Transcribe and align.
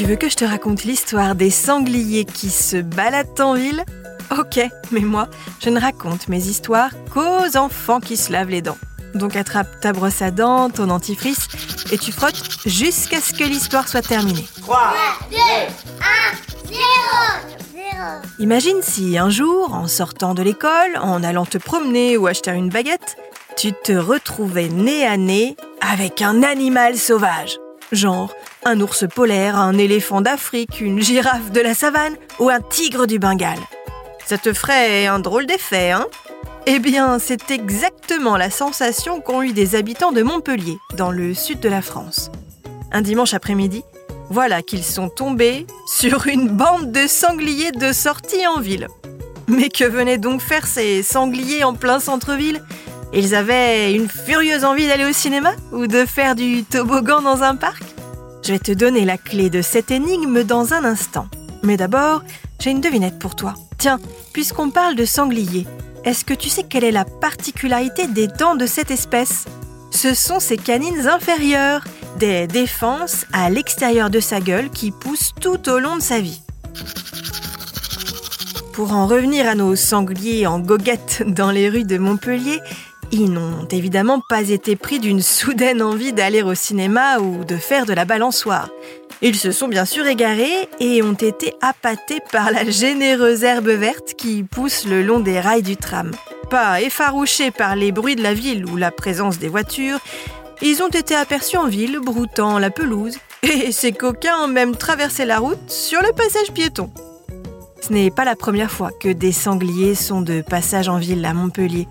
Tu 0.00 0.06
veux 0.06 0.16
que 0.16 0.30
je 0.30 0.34
te 0.34 0.46
raconte 0.46 0.84
l'histoire 0.84 1.34
des 1.34 1.50
sangliers 1.50 2.24
qui 2.24 2.48
se 2.48 2.78
baladent 2.78 3.38
en 3.38 3.52
ville? 3.52 3.84
Ok, 4.30 4.58
mais 4.92 5.00
moi, 5.00 5.28
je 5.62 5.68
ne 5.68 5.78
raconte 5.78 6.26
mes 6.28 6.42
histoires 6.42 6.88
qu'aux 7.12 7.58
enfants 7.58 8.00
qui 8.00 8.16
se 8.16 8.32
lavent 8.32 8.48
les 8.48 8.62
dents. 8.62 8.78
Donc 9.14 9.36
attrape 9.36 9.78
ta 9.82 9.92
brosse 9.92 10.22
à 10.22 10.30
dents, 10.30 10.70
ton 10.70 10.86
dentifrice, 10.86 11.48
et 11.92 11.98
tu 11.98 12.12
frottes 12.12 12.42
jusqu'à 12.64 13.20
ce 13.20 13.34
que 13.34 13.44
l'histoire 13.44 13.88
soit 13.88 14.00
terminée. 14.00 14.48
3, 14.62 14.94
2, 15.32 15.36
1, 15.36 15.40
0, 16.66 16.80
0. 17.74 17.86
Imagine 18.38 18.80
si 18.80 19.18
un 19.18 19.28
jour, 19.28 19.74
en 19.74 19.86
sortant 19.86 20.32
de 20.32 20.42
l'école, 20.42 20.96
en 21.02 21.22
allant 21.22 21.44
te 21.44 21.58
promener 21.58 22.16
ou 22.16 22.26
acheter 22.26 22.52
une 22.52 22.70
baguette, 22.70 23.18
tu 23.54 23.74
te 23.74 23.92
retrouvais 23.92 24.70
nez 24.70 25.04
à 25.04 25.18
nez 25.18 25.58
avec 25.82 26.22
un 26.22 26.42
animal 26.42 26.96
sauvage. 26.96 27.58
Genre 27.92 28.32
un 28.64 28.80
ours 28.80 29.04
polaire, 29.08 29.56
un 29.56 29.76
éléphant 29.78 30.20
d'Afrique, 30.20 30.80
une 30.80 31.00
girafe 31.00 31.50
de 31.50 31.60
la 31.60 31.74
savane 31.74 32.16
ou 32.38 32.48
un 32.48 32.60
tigre 32.60 33.06
du 33.06 33.18
Bengale. 33.18 33.58
Ça 34.26 34.38
te 34.38 34.52
ferait 34.52 35.06
un 35.06 35.18
drôle 35.18 35.46
d'effet, 35.46 35.90
hein? 35.90 36.06
Eh 36.66 36.78
bien, 36.78 37.18
c'est 37.18 37.50
exactement 37.50 38.36
la 38.36 38.50
sensation 38.50 39.20
qu'ont 39.20 39.42
eu 39.42 39.52
des 39.52 39.74
habitants 39.74 40.12
de 40.12 40.22
Montpellier, 40.22 40.78
dans 40.94 41.10
le 41.10 41.34
sud 41.34 41.58
de 41.60 41.68
la 41.68 41.82
France. 41.82 42.30
Un 42.92 43.00
dimanche 43.00 43.34
après-midi, 43.34 43.82
voilà 44.28 44.62
qu'ils 44.62 44.84
sont 44.84 45.08
tombés 45.08 45.66
sur 45.86 46.26
une 46.26 46.48
bande 46.48 46.92
de 46.92 47.06
sangliers 47.08 47.72
de 47.72 47.92
sortie 47.92 48.46
en 48.46 48.60
ville. 48.60 48.86
Mais 49.48 49.68
que 49.68 49.84
venaient 49.84 50.18
donc 50.18 50.42
faire 50.42 50.66
ces 50.66 51.02
sangliers 51.02 51.64
en 51.64 51.74
plein 51.74 51.98
centre-ville? 51.98 52.62
Ils 53.12 53.34
avaient 53.34 53.92
une 53.92 54.08
furieuse 54.08 54.64
envie 54.64 54.86
d'aller 54.86 55.04
au 55.04 55.12
cinéma 55.12 55.52
ou 55.72 55.88
de 55.88 56.06
faire 56.06 56.36
du 56.36 56.62
toboggan 56.62 57.20
dans 57.22 57.42
un 57.42 57.56
parc? 57.56 57.82
Je 58.44 58.52
vais 58.52 58.58
te 58.60 58.70
donner 58.72 59.04
la 59.04 59.18
clé 59.18 59.50
de 59.50 59.62
cette 59.62 59.90
énigme 59.90 60.44
dans 60.44 60.74
un 60.74 60.84
instant. 60.84 61.26
Mais 61.64 61.76
d'abord, 61.76 62.22
j'ai 62.60 62.70
une 62.70 62.80
devinette 62.80 63.18
pour 63.18 63.34
toi. 63.34 63.54
Tiens, 63.78 63.98
puisqu'on 64.32 64.70
parle 64.70 64.94
de 64.94 65.04
sangliers, 65.04 65.66
est-ce 66.04 66.24
que 66.24 66.34
tu 66.34 66.48
sais 66.48 66.62
quelle 66.62 66.84
est 66.84 66.92
la 66.92 67.04
particularité 67.04 68.06
des 68.06 68.28
dents 68.28 68.54
de 68.54 68.66
cette 68.66 68.92
espèce? 68.92 69.44
Ce 69.90 70.14
sont 70.14 70.38
ses 70.38 70.56
canines 70.56 71.08
inférieures, 71.08 71.82
des 72.18 72.46
défenses 72.46 73.26
à 73.32 73.50
l'extérieur 73.50 74.08
de 74.08 74.20
sa 74.20 74.40
gueule 74.40 74.70
qui 74.70 74.92
poussent 74.92 75.32
tout 75.40 75.68
au 75.68 75.80
long 75.80 75.96
de 75.96 76.02
sa 76.02 76.20
vie. 76.20 76.40
Pour 78.72 78.92
en 78.92 79.08
revenir 79.08 79.48
à 79.48 79.56
nos 79.56 79.74
sangliers 79.74 80.46
en 80.46 80.60
goguette 80.60 81.24
dans 81.26 81.50
les 81.50 81.68
rues 81.68 81.84
de 81.84 81.98
Montpellier, 81.98 82.60
ils 83.12 83.30
n'ont 83.32 83.66
évidemment 83.70 84.20
pas 84.28 84.50
été 84.50 84.76
pris 84.76 84.98
d'une 84.98 85.22
soudaine 85.22 85.82
envie 85.82 86.12
d'aller 86.12 86.42
au 86.42 86.54
cinéma 86.54 87.18
ou 87.18 87.44
de 87.44 87.56
faire 87.56 87.86
de 87.86 87.92
la 87.92 88.04
balançoire. 88.04 88.70
Ils 89.22 89.36
se 89.36 89.52
sont 89.52 89.68
bien 89.68 89.84
sûr 89.84 90.06
égarés 90.06 90.68
et 90.78 91.02
ont 91.02 91.12
été 91.12 91.52
appâtés 91.60 92.20
par 92.32 92.50
la 92.50 92.68
généreuse 92.70 93.44
herbe 93.44 93.68
verte 93.68 94.14
qui 94.16 94.44
pousse 94.44 94.86
le 94.86 95.02
long 95.02 95.20
des 95.20 95.40
rails 95.40 95.62
du 95.62 95.76
tram. 95.76 96.12
Pas 96.48 96.80
effarouchés 96.80 97.50
par 97.50 97.76
les 97.76 97.92
bruits 97.92 98.16
de 98.16 98.22
la 98.22 98.34
ville 98.34 98.64
ou 98.66 98.76
la 98.76 98.90
présence 98.90 99.38
des 99.38 99.48
voitures, 99.48 99.98
ils 100.62 100.82
ont 100.82 100.88
été 100.88 101.14
aperçus 101.14 101.56
en 101.56 101.66
ville 101.66 101.98
broutant 102.00 102.58
la 102.58 102.70
pelouse 102.70 103.18
et 103.42 103.72
ces 103.72 103.92
coquins 103.92 104.44
ont 104.44 104.48
même 104.48 104.76
traversé 104.76 105.24
la 105.24 105.38
route 105.38 105.70
sur 105.70 106.00
le 106.00 106.12
passage 106.12 106.52
piéton. 106.52 106.90
Ce 107.80 107.92
n'est 107.92 108.10
pas 108.10 108.24
la 108.24 108.36
première 108.36 108.70
fois 108.70 108.90
que 109.00 109.08
des 109.08 109.32
sangliers 109.32 109.94
sont 109.94 110.20
de 110.20 110.42
passage 110.42 110.88
en 110.88 110.98
ville 110.98 111.24
à 111.24 111.34
Montpellier. 111.34 111.88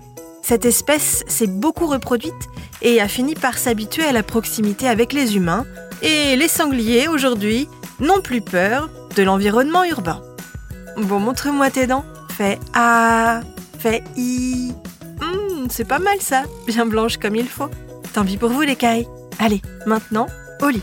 Cette 0.50 0.64
espèce 0.64 1.22
s'est 1.28 1.46
beaucoup 1.46 1.86
reproduite 1.86 2.48
et 2.82 3.00
a 3.00 3.06
fini 3.06 3.36
par 3.36 3.56
s'habituer 3.56 4.02
à 4.02 4.10
la 4.10 4.24
proximité 4.24 4.88
avec 4.88 5.12
les 5.12 5.36
humains, 5.36 5.64
et 6.02 6.34
les 6.34 6.48
sangliers, 6.48 7.06
aujourd'hui, 7.06 7.68
n'ont 8.00 8.20
plus 8.20 8.40
peur 8.40 8.90
de 9.14 9.22
l'environnement 9.22 9.84
urbain. 9.84 10.20
Bon, 10.96 11.20
montre-moi 11.20 11.70
tes 11.70 11.86
dents. 11.86 12.04
Fais 12.36 12.58
A, 12.74 13.42
fais 13.78 14.02
I. 14.16 14.72
Hmm, 15.20 15.68
c'est 15.70 15.86
pas 15.86 16.00
mal 16.00 16.20
ça, 16.20 16.42
bien 16.66 16.84
blanche 16.84 17.18
comme 17.18 17.36
il 17.36 17.46
faut. 17.46 17.70
Tant 18.12 18.24
pis 18.24 18.36
pour 18.36 18.50
vous 18.50 18.62
les 18.62 18.74
cailles. 18.74 19.06
Allez, 19.38 19.62
maintenant, 19.86 20.26
au 20.62 20.68
lit. 20.68 20.82